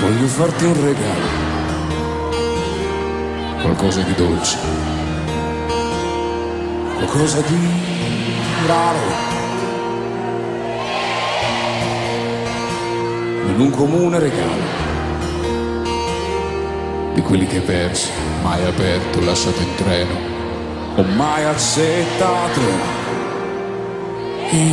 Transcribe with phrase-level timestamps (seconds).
[0.00, 1.26] Voglio farti un regalo,
[3.60, 4.58] qualcosa di dolce,
[6.96, 7.58] qualcosa di
[8.66, 8.98] raro.
[13.46, 14.62] In un comune regalo,
[17.12, 18.08] di quelli che hai perso,
[18.42, 20.14] mai aperto, lasciato in treno,
[20.96, 22.60] o mai accettato.
[24.50, 24.64] E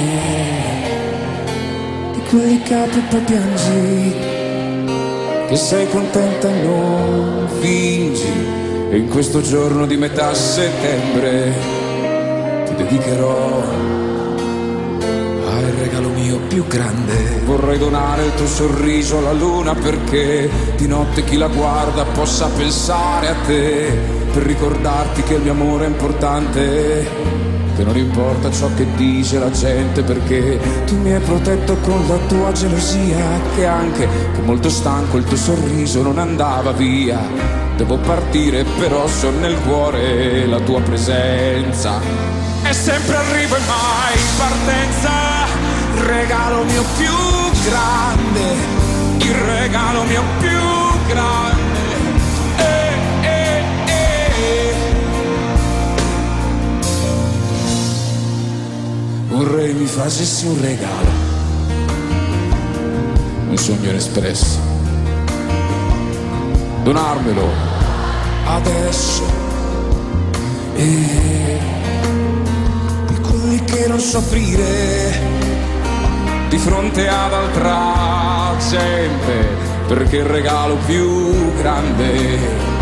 [2.14, 4.37] di quelli che apri poi piangi
[5.48, 8.56] che sei contenta e non fingi.
[8.90, 11.53] E in questo giorno di metà settembre
[12.66, 13.64] ti dedicherò
[15.50, 17.42] al regalo mio più grande.
[17.45, 23.28] Vorrei donare il tuo sorriso alla luna perché di notte chi la guarda possa pensare
[23.30, 27.47] a te per ricordarti che il mio amore è importante
[27.78, 32.17] che non importa ciò che dice la gente perché tu mi hai protetto con la
[32.28, 37.19] tua gelosia che anche che molto stanco il tuo sorriso non andava via.
[37.75, 42.02] Devo partire però so nel cuore la tua presenza.
[42.64, 45.45] È sempre arrivo e mai partenza.
[46.03, 48.86] Regalo mio più grande
[49.19, 50.50] il regalo mio più
[51.08, 51.56] grande
[59.38, 61.09] Vorrei mi facessi un regalo,
[63.50, 64.58] un sogno inespresso,
[66.81, 67.47] donarmelo.
[68.46, 69.24] Adesso.
[70.74, 71.59] E
[73.22, 75.20] quelli che non so aprire
[76.50, 79.47] di fronte ad altra gente,
[79.88, 82.77] perché il regalo più grande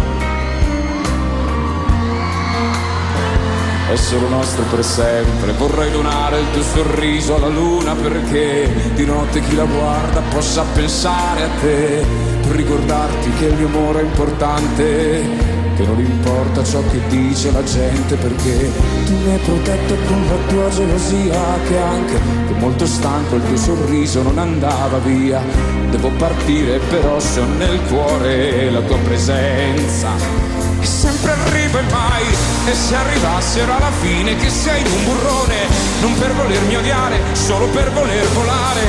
[3.94, 5.51] solo nostro per sempre.
[5.53, 11.44] Vorrei donare il tuo sorriso alla luna perché di notte chi la guarda possa pensare
[11.44, 12.06] a te,
[12.41, 15.53] per ricordarti che il mio amore è importante.
[15.75, 18.72] Che non importa ciò che dice la gente perché
[19.06, 22.13] tu mi hai protetto con la tua gelosia che anche
[22.47, 25.41] che molto stanco il tuo sorriso non andava via.
[25.90, 30.45] Devo partire però se ho nel cuore la tua presenza
[30.85, 32.25] che sempre arrivo e mai.
[32.66, 35.68] E se arrivassero alla fine che sei un burrone.
[36.01, 38.84] Non per volermi odiare solo per voler volare.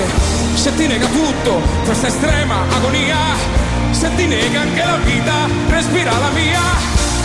[0.54, 3.16] Se ti nega tutto questa estrema agonia.
[3.90, 6.60] Se ti nega anche la vita respira la mia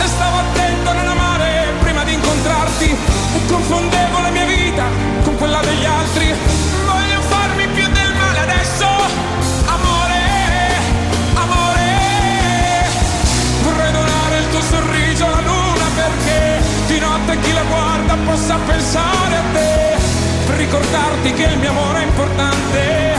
[0.02, 2.96] e stavo attento a non amare prima di incontrarti.
[3.34, 4.84] E confondevo la mia vita
[5.22, 6.34] con quella degli altri
[17.32, 20.56] notte chi la guarda possa pensare a te.
[20.56, 23.14] Ricordarti che il mio amore è importante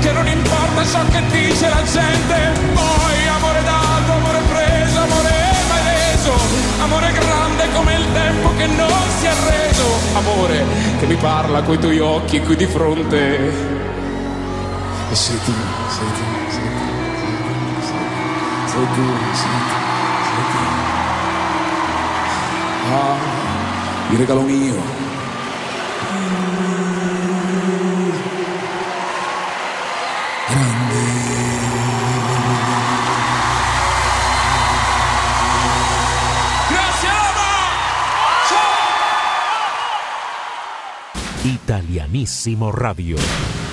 [0.00, 2.52] che non importa ciò che dice la gente.
[2.74, 5.30] Poi amore dato, amore preso, amore
[5.68, 9.84] mai reso amore grande come il tempo che non si è reso.
[10.14, 10.64] Amore
[10.98, 13.74] che mi parla coi tuoi occhi qui di fronte.
[15.08, 15.52] E sei tu,
[15.88, 16.84] sei tu, sei tu,
[18.66, 19.74] sei tu, sei tu,
[20.26, 20.64] sei tu.
[22.88, 23.45] Ah,
[24.10, 24.74] il regalo mio.
[30.48, 31.04] Grande.
[36.68, 37.50] Grazie Ama!
[38.48, 38.70] Ciao!
[41.42, 43.65] Italianissimo Radio.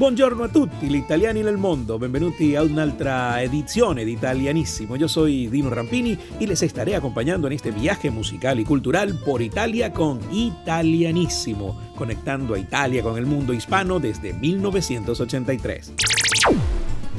[0.00, 4.96] Buongiorno a tutti gli italiani nel mondo, benvenuti a un'altra edizione de Italianissimo.
[4.96, 9.42] Yo soy Dino Rampini y les estaré acompañando en este viaje musical y cultural por
[9.42, 15.92] Italia con Italianissimo, conectando a Italia con el mundo hispano desde 1983.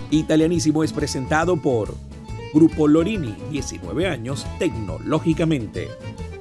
[0.10, 1.94] Italianissimo es presentado por
[2.52, 5.88] Grupo Lorini, 19 años, tecnológicamente.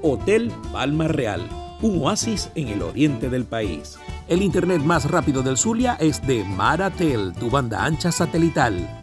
[0.01, 1.47] Hotel Palma Real,
[1.83, 3.99] un oasis en el oriente del país.
[4.31, 9.03] El internet más rápido del Zulia es de Maratel, tu banda ancha satelital.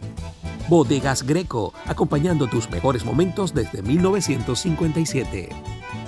[0.70, 5.50] Bodegas Greco, acompañando tus mejores momentos desde 1957.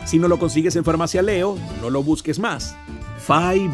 [0.06, 2.77] Si no lo consigues en Farmacia Leo, no lo busques más.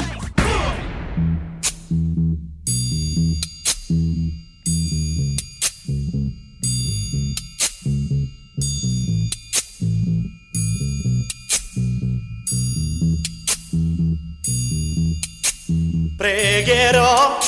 [16.17, 17.39] pregherò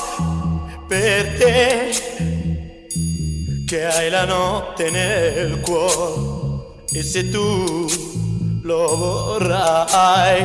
[0.87, 1.91] per te
[3.65, 8.06] che hai la notte nel cuore e se tu
[8.67, 10.45] lo vorrai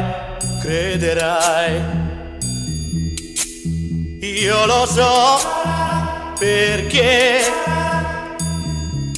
[0.62, 1.82] crederai.
[4.22, 5.40] Io lo so
[6.38, 7.42] perché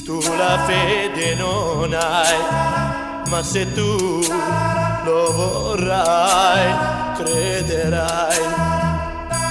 [0.04, 2.38] tu la fede non hai
[3.28, 4.24] ma se tu
[5.04, 6.74] lo vorrai
[7.16, 8.38] crederai.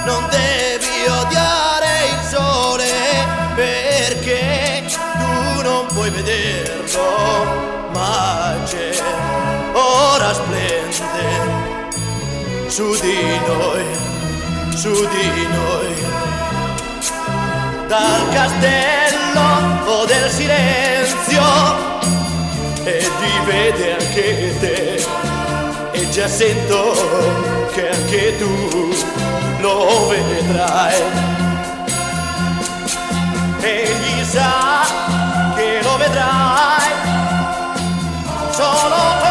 [0.06, 2.92] Non devi odiare il sole
[3.56, 9.03] perché tu non puoi vederlo, ma c'è,
[10.24, 11.90] ora splende
[12.68, 13.84] su di noi,
[14.74, 15.96] su di noi.
[17.88, 21.44] Dal castello del silenzio
[22.84, 23.10] e
[23.46, 25.06] vede anche te
[25.92, 28.94] e già sento che anche tu
[29.60, 31.02] lo vedrai.
[33.60, 34.86] Egli sa
[35.56, 36.92] che lo vedrai
[38.52, 39.23] solo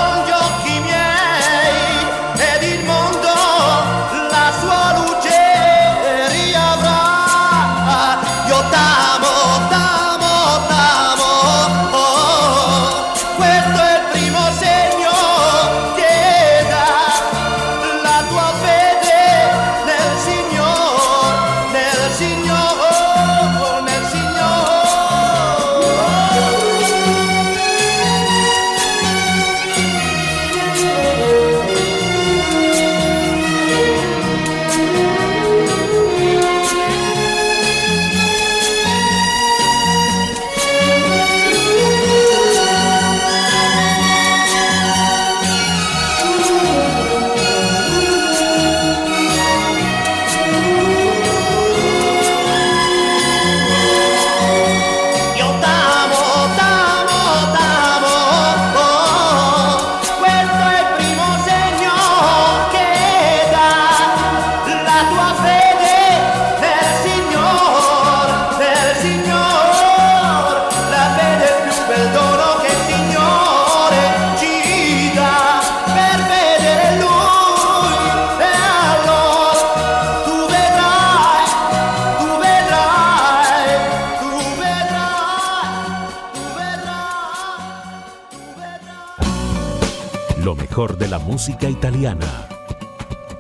[91.32, 92.46] música italiana.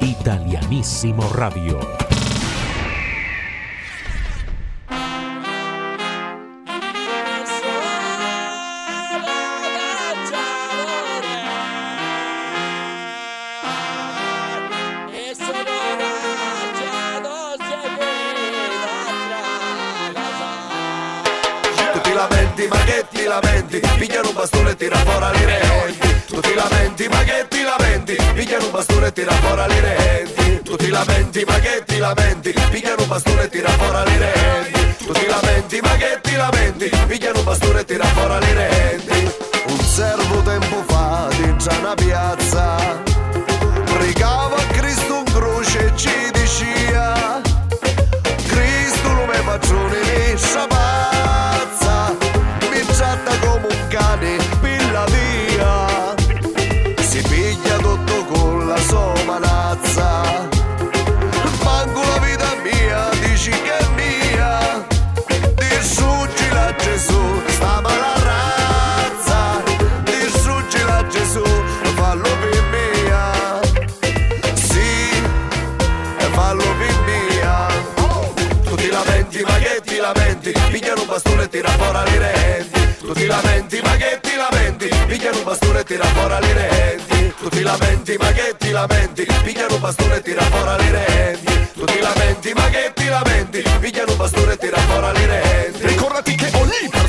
[0.00, 2.01] Italianissimo Radio.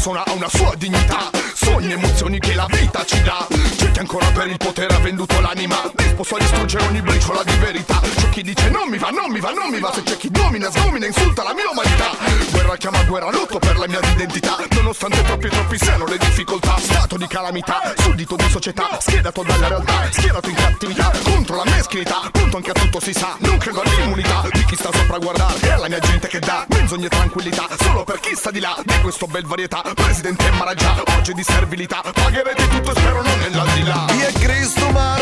[0.04, 3.48] Persona ha una sua dignità, sogni e emozioni che la vita ci dà.
[3.78, 7.56] C'è chi ancora per il potere ha venduto l'anima, disposto a distruggere ogni briciola di
[7.56, 8.02] verità.
[8.02, 10.30] C'è chi dice non mi va, non mi va, non mi va, se c'è chi
[10.30, 12.18] domina, sgomina, insulta la mia umanità.
[12.52, 16.76] Guerra chiama guerra, lotto per la mia identità, nonostante troppi troppi siano le difficoltà.
[16.80, 22.30] Stato di calamità, suddito di società, schedato dalla realtà, schierato in cattività, contro la meschinità,
[22.30, 25.60] pronto anche a tutto si sa, non credo all'immunità di chi sta sopra a guardare,
[25.62, 28.76] è la mia gente che dà menzogne e tranquillità, solo per chi sta di là,
[28.84, 34.06] di questo bel varietà, presidente Maraggia, oggi di servilità, pagherete tutto e spero non nell'aldilà.
[34.08, 35.18] È Cristo ma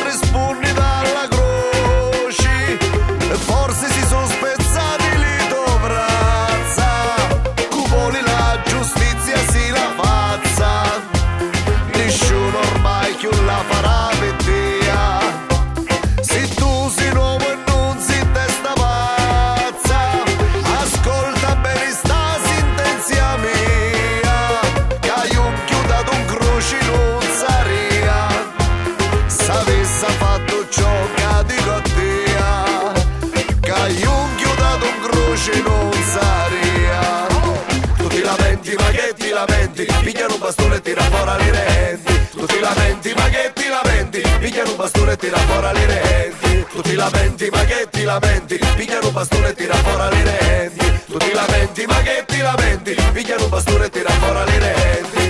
[42.62, 46.66] lamenti ma che ti lamenti Pigliano un bastone e tira fuori le renti.
[46.72, 51.02] Tu ti lamenti ma che ti lamenti Pigliano un bastone e tira fuori le renti.
[51.08, 55.21] Tu ti lamenti ma che ti lamenti Pigliano un bastone e tira fuori le renti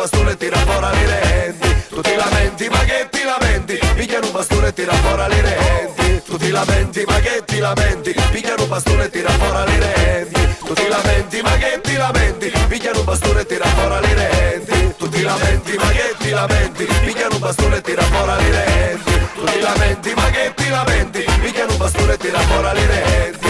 [0.00, 4.32] bastone e tira fuori le renti Tu ti lamenti ma che ti lamenti Pigliano un
[4.32, 8.68] bastone e tira fuori le renti Tu ti lamenti ma che ti lamenti Pigliano un
[8.68, 13.04] bastone e tira fuori le renti Tu ti lamenti ma che ti lamenti Pigliano un
[13.04, 17.40] bastone e tira fuori le renti Tu ti lamenti ma che ti lamenti Pigliano un
[17.40, 21.78] bastone e tira fuori le renti Tu ti lamenti ma che ti lamenti Pigliano un
[21.78, 23.48] bastone e tira fuori le renti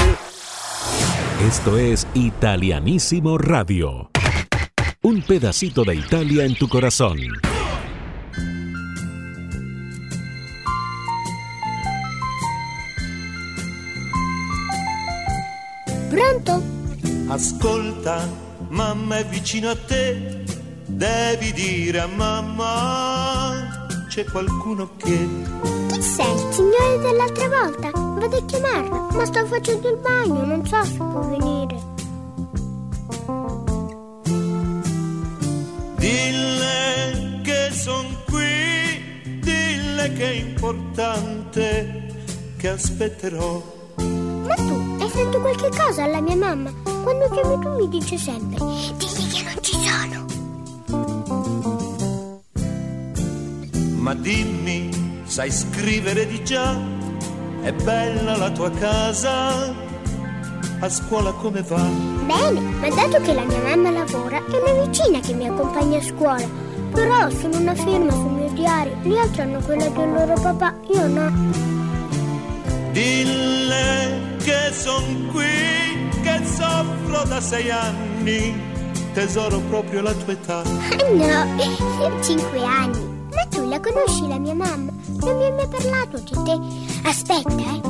[1.47, 4.10] Esto es Italianísimo Radio.
[5.03, 7.17] Un pedacito de Italia en tu corazón.
[16.11, 16.63] Pronto?
[17.29, 18.29] Ascolta,
[18.69, 20.45] mamma è vicino a te,
[20.85, 25.29] devi dire a mamma c'è qualcuno che
[25.93, 26.31] Chi sei?
[26.31, 27.91] Il signore dell'altra volta?
[27.91, 31.60] Vado a chiamarlo, ma sto facendo il bagno, non so se può venire.
[36.01, 42.07] Dille che son qui, dille che è importante
[42.57, 43.63] che aspetterò.
[43.99, 46.73] Ma tu hai fatto qualche cosa alla mia mamma?
[47.03, 48.59] Quando chiami tu mi dice sempre,
[48.97, 50.27] digli che non ci sono.
[53.99, 56.75] Ma dimmi, sai scrivere di già?
[57.63, 59.90] È bella la tua casa?
[60.83, 61.83] A scuola come va?
[62.27, 66.03] Bene, ma dato che la mia mamma lavora, è una vicina che mi accompagna a
[66.03, 66.49] scuola.
[66.93, 71.07] Però sono una firma sul mio diario, gli altri hanno quella del loro papà, io
[71.07, 71.31] no.
[72.93, 78.59] Dille che son qui, che soffro da sei anni,
[79.13, 80.63] tesoro proprio la tua età.
[80.63, 82.99] Ah no, cinque anni.
[83.35, 84.91] Ma tu la conosci la mia mamma?
[85.21, 86.59] Non mi hai mai parlato di te.
[87.07, 87.81] Aspetta, eh.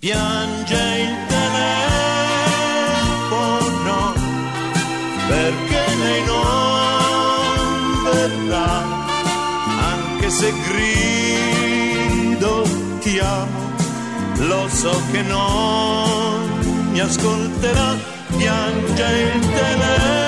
[0.00, 1.27] Piange il
[5.28, 8.70] perché lei non verrà,
[9.92, 12.52] anche se grido
[13.00, 13.72] ti amo,
[14.38, 18.16] lo so che non mi ascolterà.
[18.36, 19.04] Piange
[19.34, 20.18] il telefono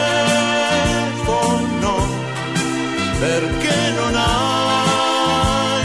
[3.20, 5.84] perché non hai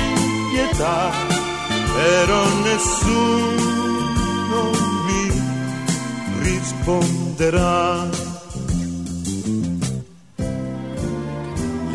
[0.53, 1.11] pietà,
[1.93, 4.59] però nessuno
[5.05, 5.23] mi
[6.41, 8.24] risponderà.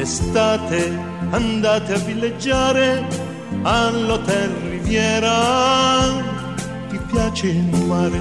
[0.00, 3.07] L'estate andate a villeggiare
[3.61, 6.09] all'hotel Riviera,
[6.88, 7.49] ti piace?
[7.49, 8.19] il mare?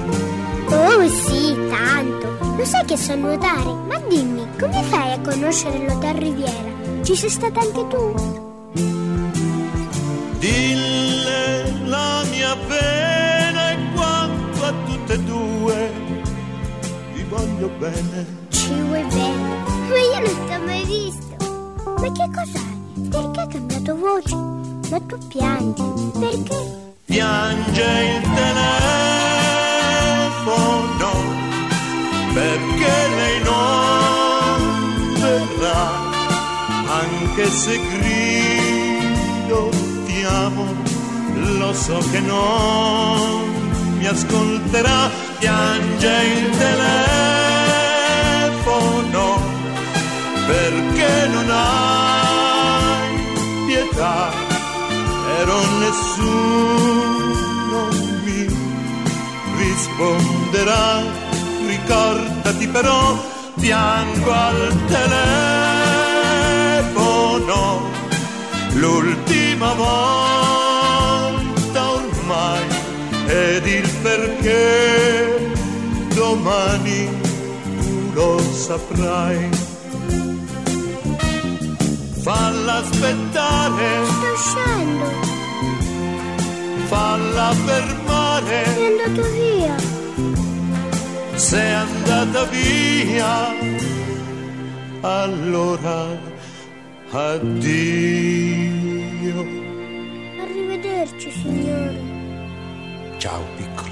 [0.66, 2.54] Oh sì, tanto.
[2.54, 3.72] Lo sai che so nuotare?
[3.88, 6.70] Ma dimmi, come fai a conoscere l'Hotel Riviera?
[7.02, 8.14] Ci sei stata anche tu?
[10.38, 15.90] Dille la mia pena e quanto a tutte e due
[17.14, 18.26] vi voglio bene.
[18.50, 19.48] Ci vuoi bene?
[19.88, 21.29] Ma io non ti ho mai visto.
[22.00, 22.78] Ma che cos'hai?
[23.10, 24.34] Perché hai cambiato voce?
[24.90, 25.82] Ma tu piangi.
[26.18, 26.58] Perché?
[27.04, 28.80] Piange il telefono
[32.32, 35.90] perché lei non verrà,
[37.02, 39.70] anche se grido
[40.06, 40.64] ti amo,
[41.58, 47.39] lo so che non mi ascolterà, piange il telefono
[50.50, 53.08] perché non hai
[53.66, 54.30] pietà,
[55.26, 57.08] però nessuno
[58.24, 58.42] mi
[59.58, 61.02] risponderà,
[61.66, 63.16] ricordati però,
[63.60, 64.76] piango al
[66.88, 67.60] telefono,
[68.72, 71.10] l'ultima volta
[71.92, 72.64] ormai,
[73.26, 75.52] ed il perché
[76.12, 77.08] domani
[77.78, 79.59] tu lo saprai.
[82.22, 85.06] Falla aspettare, Sto uscendo.
[86.86, 88.62] falla fermare.
[88.64, 89.74] È andato via.
[91.36, 93.48] sei andata via,
[95.00, 96.06] allora
[97.10, 97.78] addio.
[100.42, 102.00] Arrivederci, signore.
[103.16, 103.88] Ciao piccola.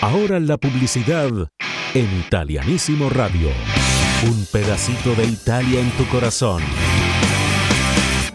[0.00, 1.46] Ahora la publicidad
[1.94, 3.50] en Italianísimo Radio.
[4.24, 6.62] Un pedacito de Italia en tu corazón.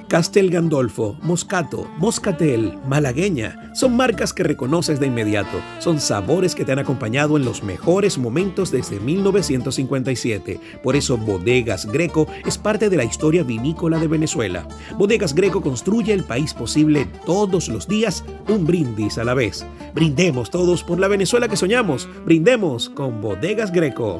[0.09, 5.61] Castel Gandolfo, Moscato, Moscatel, Malagueña son marcas que reconoces de inmediato.
[5.79, 10.59] Son sabores que te han acompañado en los mejores momentos desde 1957.
[10.83, 14.67] Por eso Bodegas Greco es parte de la historia vinícola de Venezuela.
[14.97, 19.65] Bodegas Greco construye el país posible todos los días, un brindis a la vez.
[19.93, 22.09] Brindemos todos por la Venezuela que soñamos.
[22.25, 24.19] Brindemos con Bodegas Greco.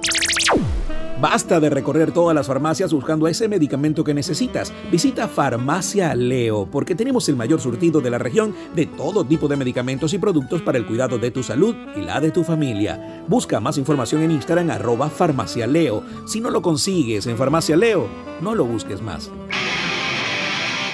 [1.20, 4.72] Basta de recorrer todas las farmacias buscando ese medicamento que necesitas.
[4.92, 9.56] Visita Farmacia Leo porque tenemos el mayor surtido de la región de todo tipo de
[9.56, 13.24] medicamentos y productos para el cuidado de tu salud y la de tu familia.
[13.28, 16.04] Busca más información en Instagram arroba Farmacia Leo.
[16.28, 18.08] Si no lo consigues en Farmacia Leo,
[18.40, 19.32] no lo busques más.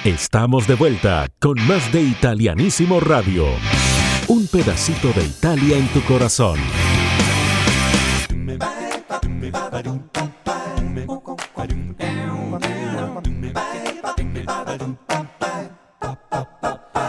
[0.05, 3.45] Estamos de vuelta con más de Italianísimo Radio.
[4.29, 6.59] Un pedacito de Italia en tu corazón.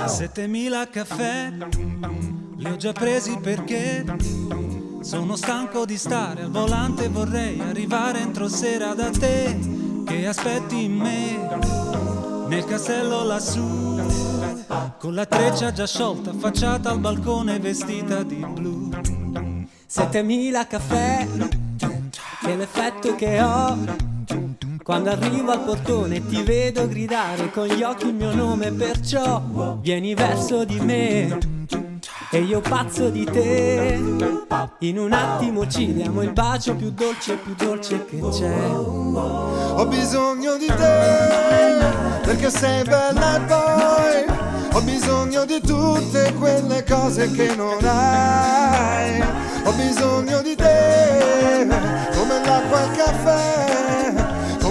[0.07, 1.53] Settemila caffè
[2.57, 4.05] li ho già presi perché
[5.01, 9.59] sono stanco di stare al volante vorrei arrivare entro sera da te
[10.07, 11.39] che aspetti me?
[12.49, 14.01] Nel castello lassù
[14.99, 18.91] con la treccia già sciolta affacciata al balcone vestita di blu.
[19.87, 21.27] 7000 caffè
[22.41, 23.77] che l'effetto che ho
[24.85, 30.15] quando arrivo al portone ti vedo gridare con gli occhi il mio nome perciò vieni
[30.15, 31.39] verso di me.
[32.31, 33.99] E io pazzo di te.
[34.81, 38.75] In un attimo ci diamo il bacio più dolce più dolce che c'è.
[38.75, 41.79] Ho bisogno di te
[42.23, 44.37] perché sei bella e poi.
[44.75, 49.23] Ho bisogno di tutte quelle cose che non hai.
[49.65, 51.67] Ho bisogno di te
[52.15, 54.24] come l'acqua al caffè,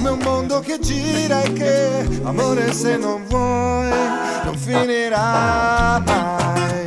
[0.03, 3.89] come un mondo che gira e che amore se non vuoi
[4.43, 6.85] non finirà mai.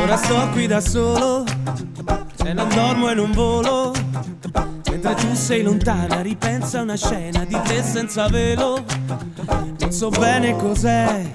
[0.00, 1.44] Ora sto qui da solo
[2.44, 3.92] e non dormo e non volo.
[4.90, 8.84] Mentre tu sei lontana ripensa a una scena di te senza velo.
[9.78, 11.30] Non so bene cos'è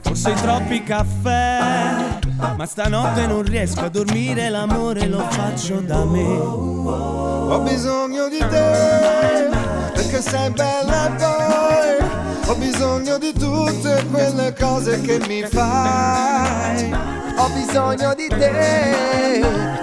[0.00, 2.18] Forse i troppi caffè.
[2.56, 7.11] Ma stanotte non riesco a dormire L'amore lo faccio da me
[7.48, 9.48] Ho bisogno di te
[9.94, 12.10] perché sei bella e poi
[12.46, 16.92] ho bisogno di tutte quelle cose che mi fai.
[17.36, 19.40] Ho bisogno di te,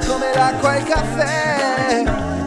[0.08, 2.04] come l'acqua e il caffè,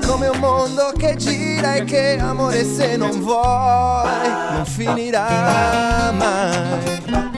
[0.06, 7.31] come un mondo che gira e che amore se non vuoi non finirà mai.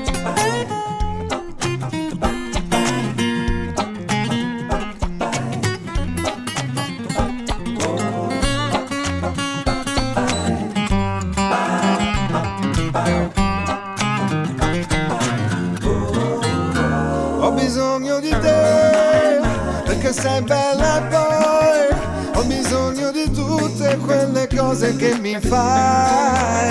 [20.25, 26.71] Sei bella e poi ho bisogno di tutte quelle cose che mi fai.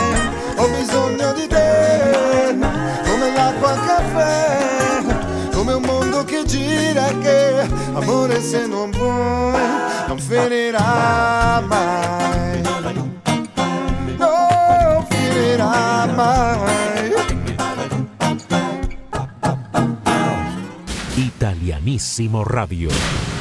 [0.56, 2.58] Ho bisogno di te,
[3.06, 9.62] come l'acqua al caffè, come un mondo che gira che, amore se non vuoi,
[10.08, 12.62] non finirà mai.
[14.18, 17.12] Non finirà mai.
[21.14, 23.33] Italianissimo Radio.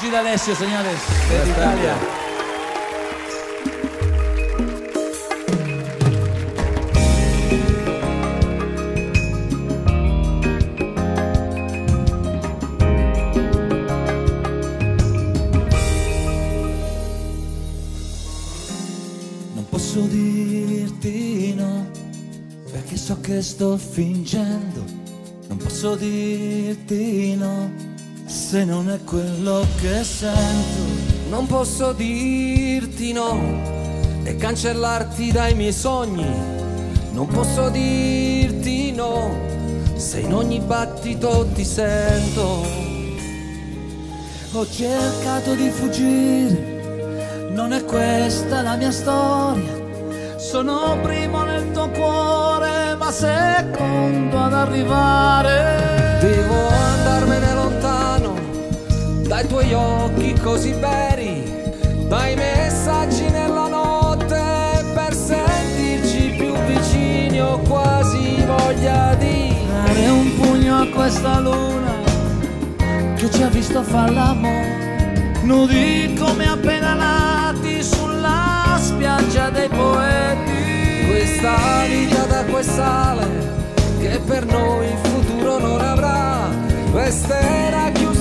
[0.00, 1.94] Gigi D'Alessio, señores, desde Italia.
[19.54, 21.90] Non posso dirti no,
[22.72, 24.82] perché so che sto fingendo.
[25.48, 27.89] Non posso dirti no,
[28.50, 30.82] se non è quello che sento.
[31.28, 33.38] Non posso dirti no
[34.24, 36.26] e cancellarti dai miei sogni.
[37.12, 39.38] Non posso dirti no
[39.94, 42.66] se in ogni battito ti sento.
[44.50, 49.78] Ho cercato di fuggire, non è questa la mia storia.
[50.38, 56.18] Sono primo nel tuo cuore, ma secondo ad arrivare.
[56.20, 57.49] Devo andarmene
[59.40, 61.42] dai tuoi occhi così veri,
[62.08, 67.40] dai messaggi nella notte per sentirci più vicini.
[67.40, 71.92] Ho quasi voglia di Dare un pugno a questa luna
[73.16, 81.06] che ci ha visto far l'amore, nudi come appena nati sulla spiaggia dei poeti.
[81.08, 81.56] questa
[81.88, 83.26] vita d'acqua e sale
[84.00, 86.48] che per noi il futuro non avrà.
[86.92, 88.19] Resterà chiusa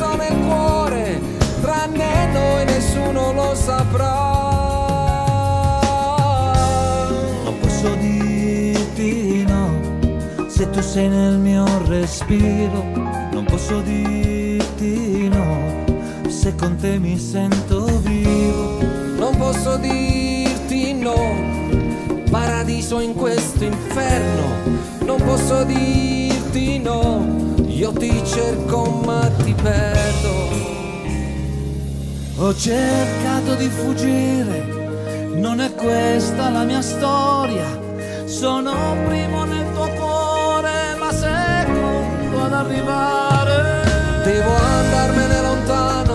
[1.93, 4.38] tranne noi nessuno lo saprà.
[7.43, 12.84] Non posso dirti no, se tu sei nel mio respiro.
[13.32, 15.86] Non posso dirti no,
[16.28, 18.78] se con te mi sento vivo.
[19.17, 21.15] Non posso dirti no,
[22.30, 24.88] paradiso in questo inferno.
[25.06, 27.25] Non posso dirti no,
[27.65, 30.38] io ti cerco ma ti perdo.
[32.41, 34.65] Ho cercato di fuggire,
[35.36, 37.65] non è questa la mia storia.
[38.23, 43.84] Sono primo nel tuo cuore, ma secondo ad arrivare.
[44.23, 46.13] Devo andarmene lontano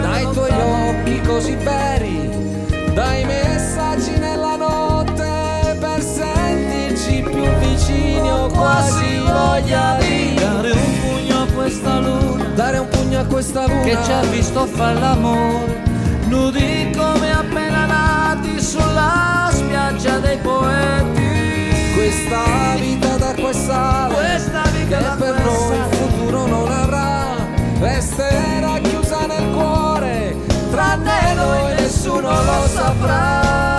[0.00, 8.28] dai tuoi occhi così veri, dai messaggi nella notte per sentirci più vicini.
[8.28, 13.68] Ho quasi voglia di dare un pugno a questa luna, dare un pugno a questa
[13.68, 15.80] luna che ci ha visto fare l'amore,
[16.26, 21.94] nudi come appena nati sulla spiaggia dei poeti.
[21.94, 27.36] Questa vita d'acqua e sale, Questa vita che per noi il futuro non avrà,
[27.78, 30.36] resterà chiusa nel cuore,
[30.72, 33.77] tranne noi nessuno lo saprà.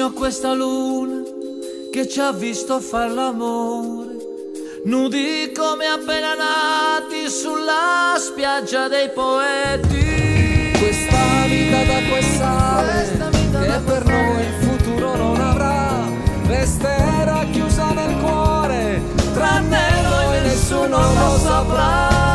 [0.00, 1.22] A questa luna
[1.92, 4.16] che ci ha visto far l'amore,
[4.84, 10.72] nudi come appena nati sulla spiaggia dei poeti.
[10.78, 16.08] Questa vita d'acqua e sale, che per noi il futuro non avrà,
[16.46, 19.02] resterà chiusa nel cuore,
[19.34, 22.29] tranne noi nessuno lo saprà.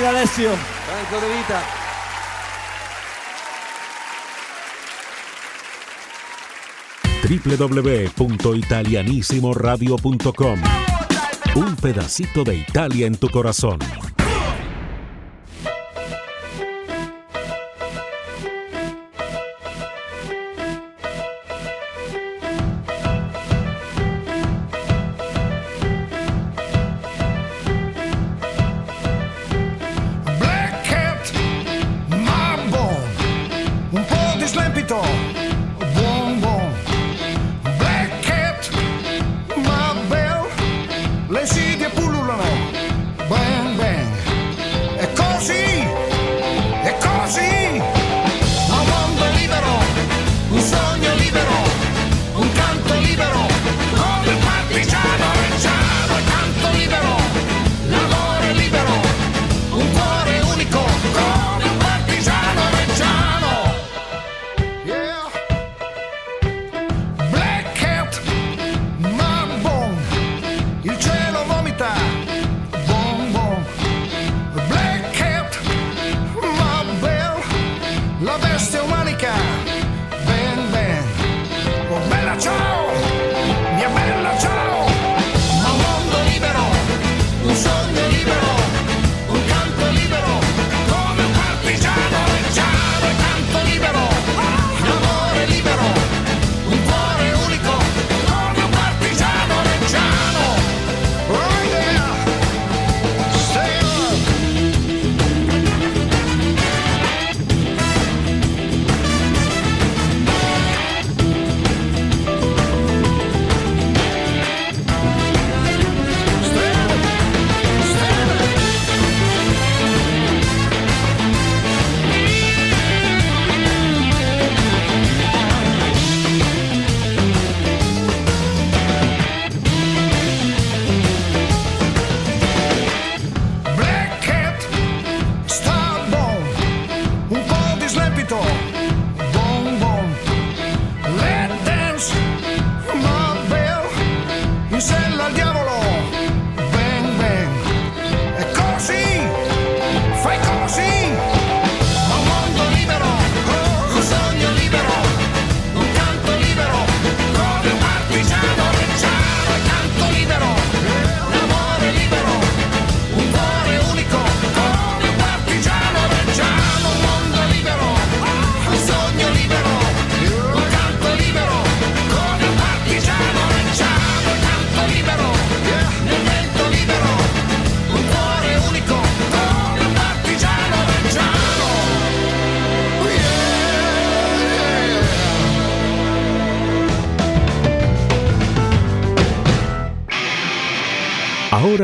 [0.00, 0.56] D'Alessio.
[0.86, 1.60] Franco De Vita.
[8.16, 10.58] www.italianissimoradio.com.
[11.56, 13.78] Un pedacito de Italia en tu corazón.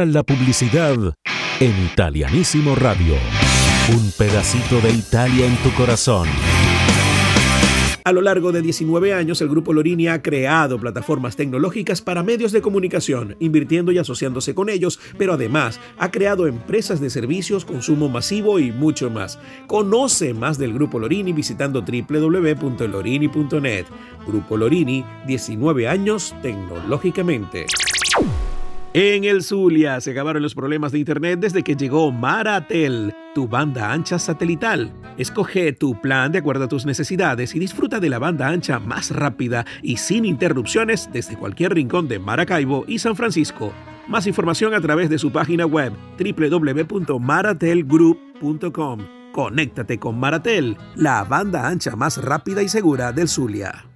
[0.04, 0.94] La publicidad
[1.59, 3.14] en Italianísimo Radio.
[3.96, 6.28] Un pedacito de Italia en tu corazón.
[8.04, 12.52] A lo largo de 19 años, el Grupo Lorini ha creado plataformas tecnológicas para medios
[12.52, 18.11] de comunicación, invirtiendo y asociándose con ellos, pero además ha creado empresas de servicios, consumo
[18.11, 19.38] masivo y mucho más.
[19.66, 23.87] Conoce más del Grupo Lorini visitando www.lorini.net.
[24.26, 27.64] Grupo Lorini, 19 años tecnológicamente.
[28.98, 33.92] En el Zulia se acabaron los problemas de internet desde que llegó Maratel, tu banda
[33.92, 34.90] ancha satelital.
[35.18, 39.11] Escoge tu plan de acuerdo a tus necesidades y disfruta de la banda ancha más
[39.11, 43.70] rápida y sin interrupciones desde cualquier rincón de Maracaibo y San Francisco.
[44.09, 49.00] Más información a través de su página web www.maratelgroup.com.
[49.30, 53.95] Conéctate con Maratel, la banda ancha más rápida y segura del Zulia.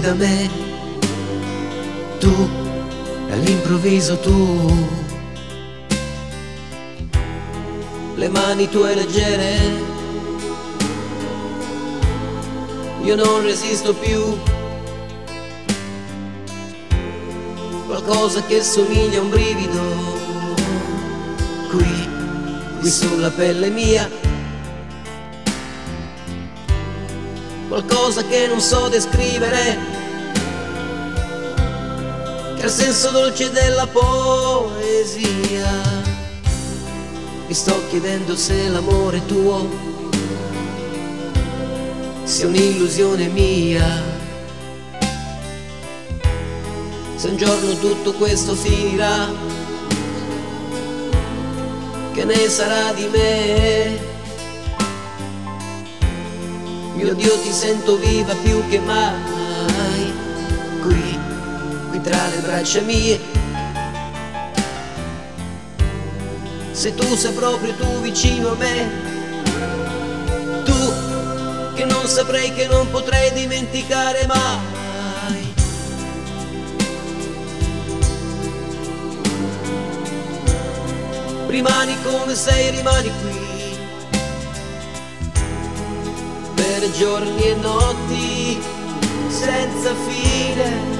[0.00, 0.50] Da me,
[2.18, 2.48] tu,
[3.30, 4.88] all'improvviso tu,
[8.16, 9.58] le mani tue leggere,
[13.02, 14.36] io non resisto più,
[17.86, 19.80] qualcosa che somiglia a un brivido,
[21.70, 22.08] qui,
[22.80, 24.25] qui sulla pelle mia.
[27.82, 29.76] Qualcosa che non so descrivere,
[32.56, 35.70] che ha il senso dolce della poesia.
[37.46, 39.68] Mi sto chiedendo se l'amore tuo
[42.24, 44.02] sia un'illusione mia.
[47.16, 49.28] Se un giorno tutto questo finirà,
[52.14, 54.05] che ne sarà di me?
[57.06, 60.12] Mio Dio ti sento viva più che mai.
[60.82, 61.18] Qui,
[61.90, 63.20] qui tra le braccia mie.
[66.72, 68.90] Se tu sei proprio tu vicino a me
[70.64, 70.92] Tu
[71.74, 75.54] che non saprei che non potrei dimenticare mai.
[81.46, 83.45] Rimani come sei, rimani qui
[86.86, 88.62] per giorni e notti
[89.28, 90.94] senza fine.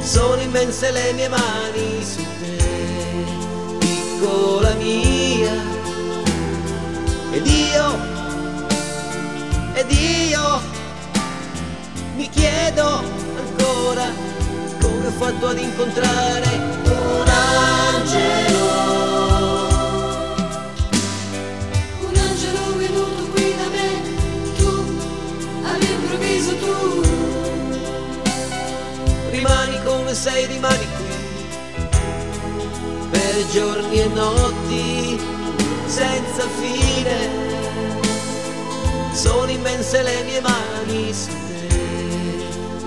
[0.00, 2.56] Sono immense le mie mani su te,
[3.78, 5.52] piccola mia.
[7.32, 7.98] Ed io,
[9.74, 10.60] ed io
[12.16, 13.02] mi chiedo
[13.36, 14.06] ancora
[14.80, 19.31] come ho fatto ad incontrare un angelo.
[30.12, 31.88] Come sei rimani qui
[33.10, 35.18] per giorni e notti
[35.86, 37.50] senza fine.
[39.12, 41.30] Sono immense le mie mani su
[41.68, 41.76] te,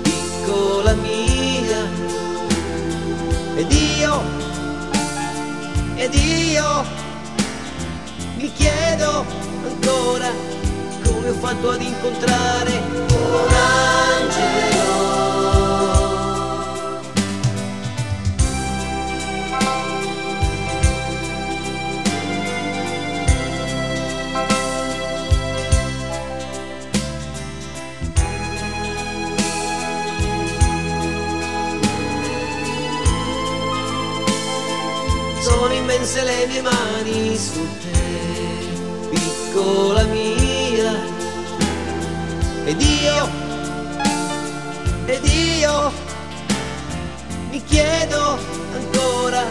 [0.03, 1.83] piccola mia.
[3.55, 4.21] Ed io,
[5.95, 6.85] ed io
[8.38, 9.25] mi chiedo
[9.63, 10.29] ancora
[11.03, 15.14] come ho fatto ad incontrare un angelo.
[35.45, 40.93] Sono immense le mie mani su te, piccola mia.
[42.65, 43.29] Ed io,
[45.05, 45.91] ed io
[47.51, 48.39] mi chiedo
[48.73, 49.43] ancora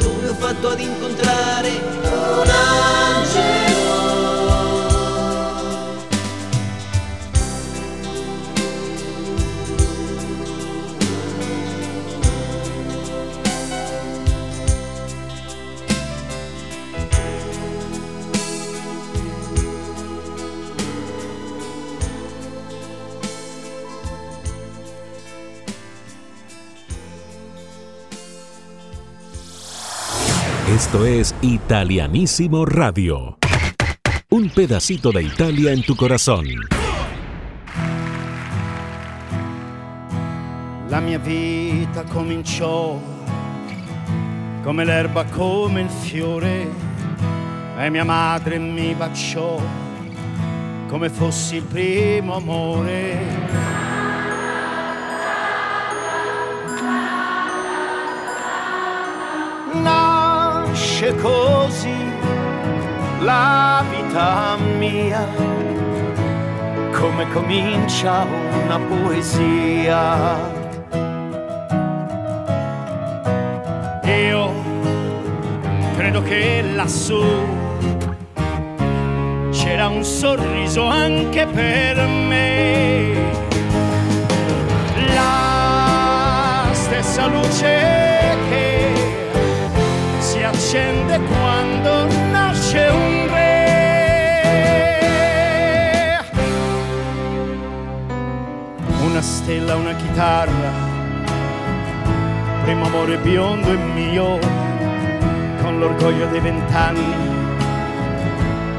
[0.00, 1.70] come ho fatto ad incontrare
[2.10, 3.69] un angelo.
[30.92, 33.38] Esto es Italianísimo Radio.
[34.28, 36.44] Un pedacito de Italia en tu corazón.
[40.88, 42.98] La mia vita cominciò
[44.64, 46.68] come l'erba, come il fiore,
[47.78, 49.62] e mia madre mi baciò
[50.88, 53.79] come fossi il primo amore.
[61.00, 61.96] Nasce così
[63.20, 65.26] la vita mia,
[66.92, 68.26] come comincia
[68.64, 70.36] una poesia.
[74.04, 74.52] Io
[75.96, 77.24] credo che lassù
[79.52, 81.96] c'era un sorriso anche per
[82.28, 83.14] me.
[85.14, 87.99] La stessa luce
[99.50, 100.70] stella, una chitarra,
[102.62, 104.38] primo amore biondo e mio,
[105.60, 107.14] con l'orgoglio dei vent'anni,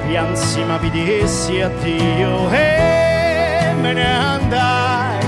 [0.08, 5.26] piansi ma vi dissi addio e me ne andai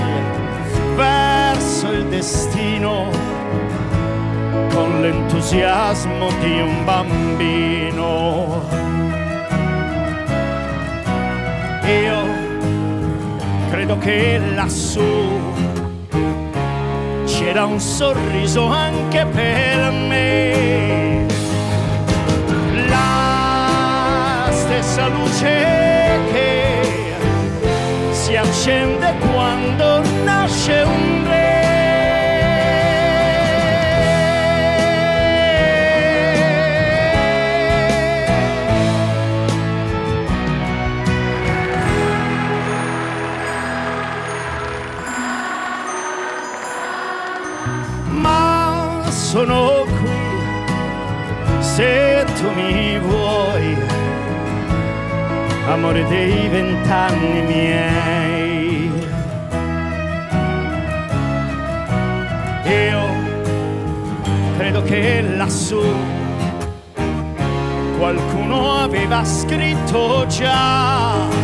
[0.94, 3.10] verso il destino
[4.72, 8.62] con l'entusiasmo di un bambino.
[11.84, 12.33] Io
[13.84, 15.52] credo che lassù
[17.26, 21.26] c'era un sorriso anche per me.
[22.88, 26.80] La stessa luce che
[28.12, 31.43] si accende quando nasce un re.
[49.34, 53.76] Sono qui se tu mi vuoi,
[55.66, 58.92] amore dei vent'anni miei.
[62.64, 63.02] Io
[64.56, 65.82] credo che lassù
[67.98, 71.43] qualcuno aveva scritto già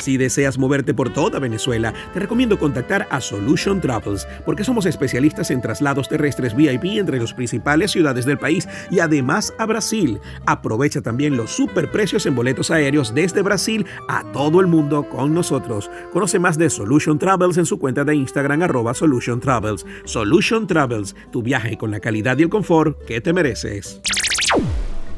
[0.00, 5.50] Si deseas moverte por toda Venezuela, te recomiendo contactar a Solution Travels, porque somos especialistas
[5.50, 10.18] en traslados terrestres VIP entre las principales ciudades del país y además a Brasil.
[10.46, 15.90] Aprovecha también los superprecios en boletos aéreos desde Brasil a todo el mundo con nosotros.
[16.12, 19.86] Conoce más de Solution Travels en su cuenta de Instagram arroba Solution Travels.
[20.04, 24.00] Solution Travels, tu viaje con la calidad y el confort que te mereces.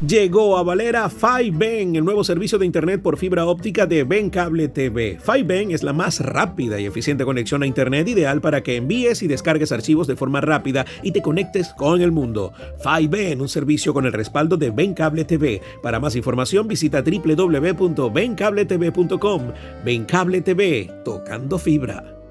[0.07, 4.67] Llegó a Valera FiBen, el nuevo servicio de internet por fibra óptica de Ben Cable
[4.67, 5.21] TV.
[5.21, 9.29] FiBen es la más rápida y eficiente conexión a internet ideal para que envíes y
[9.29, 12.53] descargues archivos de forma rápida y te conectes con el mundo.
[12.83, 15.63] FiBen, un servicio con el respaldo de Ben Cable TV.
[15.85, 19.43] Para más información visita www.bencabletv.com.
[19.85, 22.22] Ben Cable TV, tocando fibra.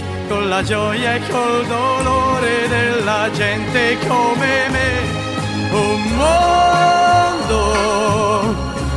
[0.31, 4.91] con la gioia e col dolore della gente come me.
[5.71, 7.65] Un mondo,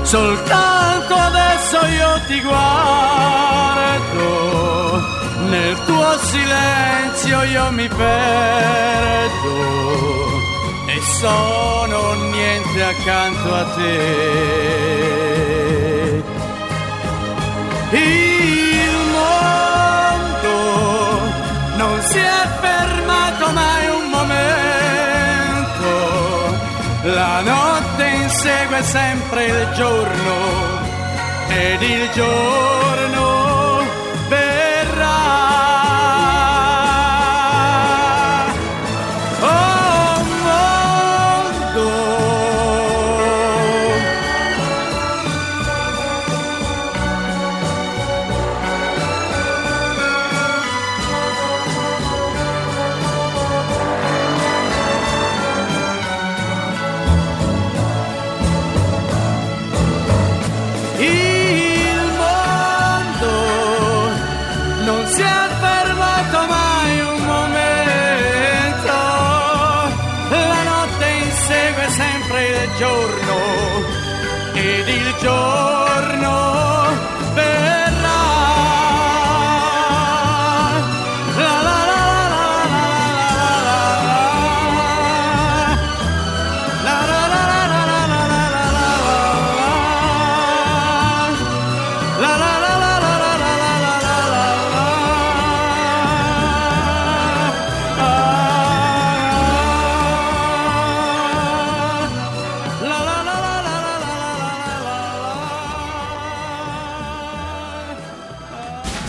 [0.02, 2.62] soltanto adesso io ti guardo,
[5.48, 9.54] nel tuo silenzio io mi perdo
[10.86, 14.62] e sono niente accanto a te.
[17.90, 18.53] Il
[22.64, 25.88] fermato mai un momento,
[27.02, 30.34] la notte insegue sempre il giorno
[31.48, 33.53] ed il giorno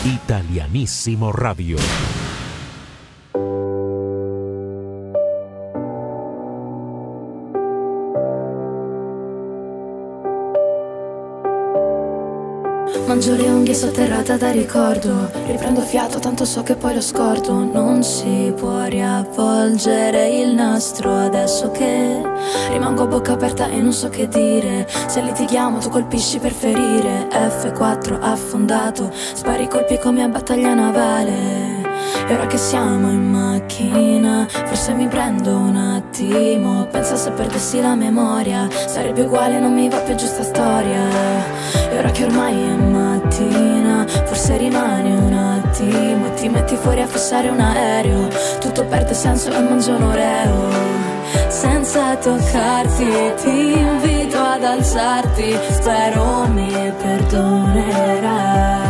[0.05, 2.14] Italianissimo Radio.
[13.25, 15.31] Mangio le unghie sotterrata da ricordo.
[15.47, 17.53] Riprendo fiato tanto so che poi lo scordo.
[17.53, 22.21] Non si può riavvolgere il nastro adesso che
[22.69, 24.87] Rimango a bocca aperta e non so che dire.
[25.07, 27.27] Se litighiamo tu colpisci per ferire.
[27.31, 31.81] F4 affondato Spari colpi come a battaglia navale.
[32.27, 36.85] E ora che siamo in macchina, forse mi prendo un attimo.
[36.91, 41.01] Pensa se perdessi la memoria, sarebbe uguale, non mi va più giusta storia.
[41.89, 42.75] E ora che ormai è
[43.35, 46.33] mattina, forse rimani un attimo.
[46.33, 48.27] Ti metti fuori a fissare un aereo,
[48.59, 51.03] tutto perde senso e mangio un oreo.
[51.49, 58.84] Senza toccarti, ti invito ad alzarti, spero mi perdonerai.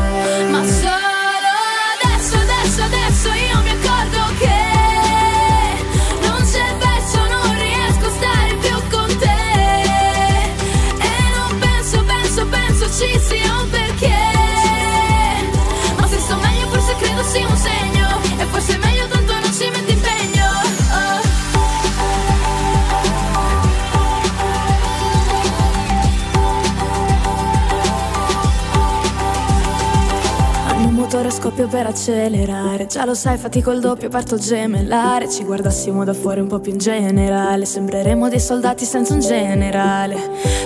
[31.35, 32.85] Scoppio per accelerare.
[32.85, 35.29] Già lo sai, fatico il doppio, parto gemellare.
[35.29, 37.65] Ci guardassimo da fuori un po' più in generale.
[37.65, 40.17] Sembreremo dei soldati senza un generale.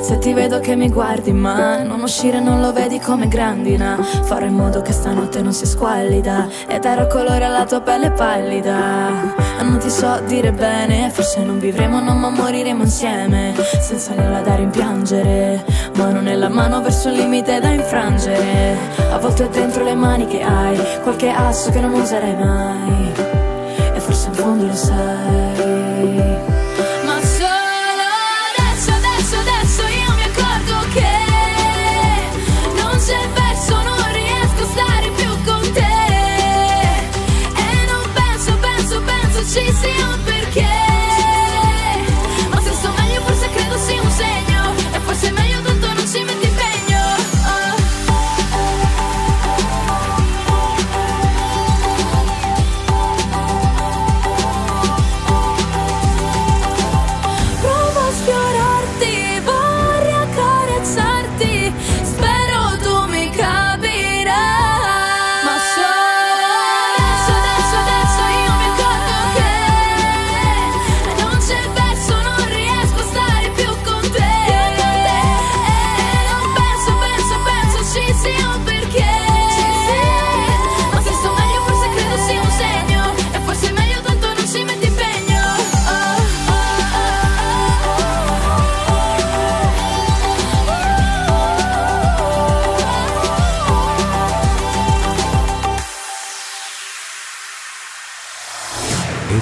[0.01, 3.97] Se ti vedo che mi guardi ma Non uscire non lo vedi come grandina.
[4.01, 6.47] Farò in modo che stanotte non sia squallida.
[6.67, 9.47] E darò colore alla tua pelle pallida.
[9.61, 13.55] Non ti so dire bene Forse non vivremo, no ma moriremo insieme.
[13.82, 15.65] Senza nulla da rimpiangere
[15.95, 18.78] Mano nella mano verso un limite da infrangere.
[19.11, 20.59] A volte ho dentro le mani che hai
[21.01, 23.12] Qualche asso che non userai mai.
[23.93, 25.49] E forse in fondo lo sai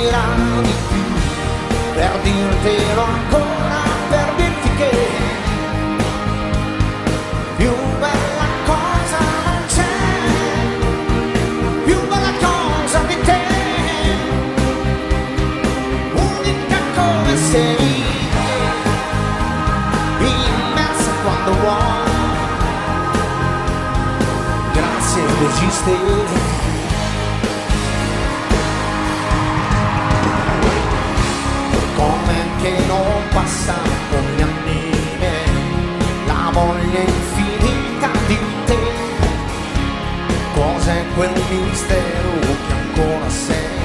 [0.00, 0.24] Servirà
[0.62, 0.98] di più.
[1.94, 5.08] Per dirtelo ancora per dirti che
[7.56, 9.84] più bella cosa non c'è
[11.84, 13.38] più bella cosa di te.
[16.14, 18.02] Unica come sei
[20.20, 22.08] immensa quando vuoi.
[24.72, 26.59] Grazie che esiste
[32.62, 33.74] che non passa
[34.10, 38.78] con gli anni miei la voglia infinita di te.
[40.54, 42.30] Cos'è quel mistero
[42.66, 43.78] che ancora sei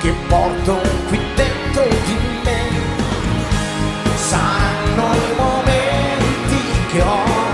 [0.00, 2.60] che porto qui dentro di me?
[4.14, 6.60] Saranno i momenti
[6.90, 7.48] che ho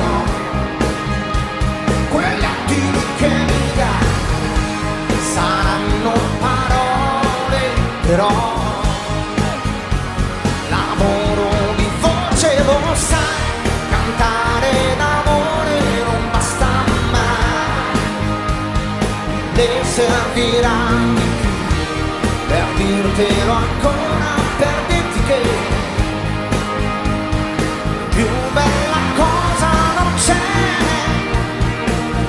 [2.11, 7.61] quegli attimi che mi dai saranno parole
[8.07, 8.46] però
[19.97, 20.79] servirà
[22.49, 25.41] per dirtelo ancora per dirti che
[28.11, 30.45] più bella cosa non c'è.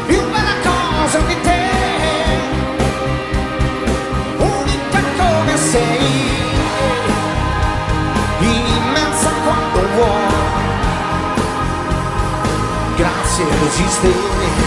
[0.05, 1.63] Più bella cosa di te.
[4.37, 6.29] Unica come sei.
[8.39, 10.35] Immensa quando vuoi.
[12.95, 14.66] Grazie esiste